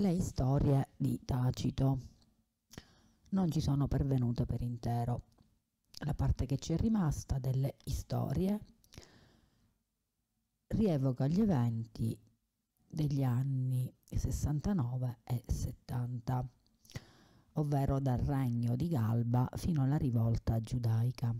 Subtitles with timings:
[0.00, 1.98] Le storie di Tacito
[3.32, 5.24] non ci sono pervenute per intero.
[6.06, 8.58] La parte che ci è rimasta delle storie
[10.68, 12.18] rievoca gli eventi
[12.86, 16.48] degli anni 69 e 70,
[17.52, 21.34] ovvero dal regno di Galba fino alla rivolta giudaica.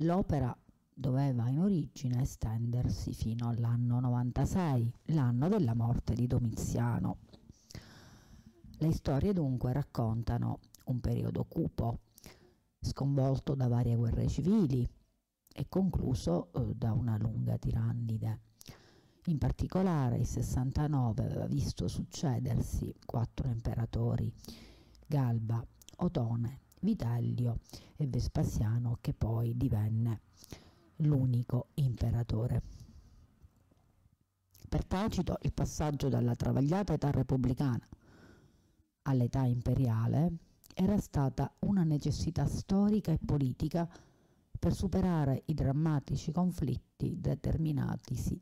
[0.00, 0.54] L'opera
[0.98, 7.18] doveva in origine estendersi fino all'anno 96, l'anno della morte di Domiziano.
[8.78, 12.00] Le storie dunque raccontano un periodo cupo,
[12.80, 14.88] sconvolto da varie guerre civili
[15.52, 18.40] e concluso eh, da una lunga tirannide.
[19.26, 24.32] In particolare il 69 aveva visto succedersi quattro imperatori,
[25.06, 25.62] Galba,
[25.98, 27.58] Otone, Vitellio
[27.96, 30.22] e Vespasiano che poi divenne
[30.96, 32.62] l'unico imperatore.
[34.68, 37.86] Per Tacito il passaggio dalla travagliata età repubblicana
[39.02, 40.32] all'età imperiale
[40.74, 43.88] era stata una necessità storica e politica
[44.58, 48.40] per superare i drammatici conflitti determinatisi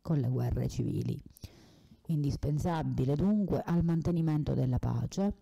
[0.00, 1.20] con le guerre civili.
[2.06, 5.38] Indispensabile dunque al mantenimento della pace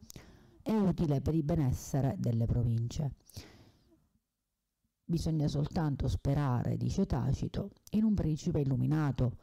[0.62, 3.12] e utile per il benessere delle province.
[5.06, 9.36] Bisogna soltanto sperare, dice Tacito, in un principe illuminato,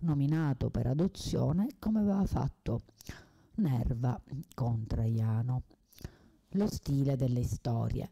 [0.00, 2.80] nominato per adozione come aveva fatto
[3.58, 4.20] Nerva
[4.54, 5.62] con Traiano.
[6.52, 8.10] Lo stile delle storie.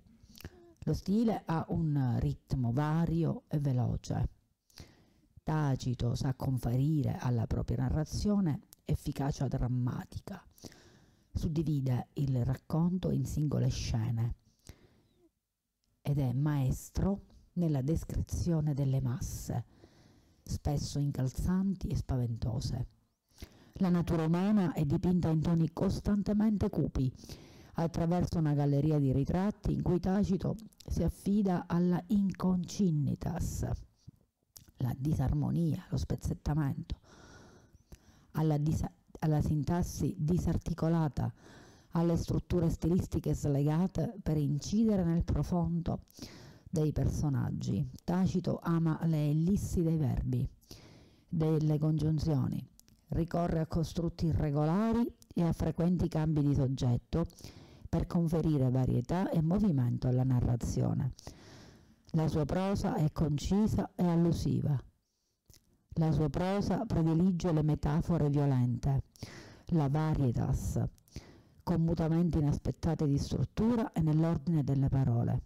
[0.84, 4.28] Lo stile ha un ritmo vario e veloce.
[5.42, 10.40] Tacito sa conferire alla propria narrazione efficacia drammatica.
[11.32, 14.36] Suddivide il racconto in singole scene
[16.06, 17.22] ed è maestro
[17.54, 19.64] nella descrizione delle masse,
[20.40, 22.86] spesso incalzanti e spaventose.
[23.78, 27.12] La natura umana è dipinta in toni costantemente cupi,
[27.74, 30.54] attraverso una galleria di ritratti in cui Tacito
[30.86, 33.68] si affida alla inconcinnitas,
[34.76, 37.00] la disarmonia, lo spezzettamento,
[38.32, 38.88] alla, dis-
[39.18, 41.34] alla sintassi disarticolata,
[41.96, 46.00] alle strutture stilistiche slegate per incidere nel profondo
[46.68, 47.88] dei personaggi.
[48.04, 50.46] Tacito ama le ellissi dei verbi,
[51.26, 52.64] delle congiunzioni,
[53.08, 57.26] ricorre a costrutti irregolari e a frequenti cambi di soggetto
[57.88, 61.14] per conferire varietà e movimento alla narrazione.
[62.10, 64.78] La sua prosa è concisa e allusiva.
[65.98, 69.04] La sua prosa predilige le metafore violente,
[69.68, 70.78] la varietas,
[71.66, 75.40] con mutamenti inaspettati di struttura e nell'ordine delle parole.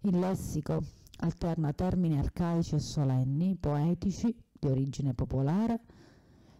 [0.00, 0.82] Il lessico
[1.18, 5.80] alterna termini arcaici e solenni, poetici, di origine popolare,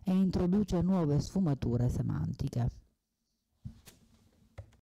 [0.03, 2.69] e introduce nuove sfumature semantiche.